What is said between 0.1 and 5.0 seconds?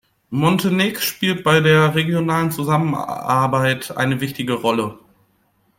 Montenegspielt bei der regionalen Zusammenarbeit eine wichtige Rolle.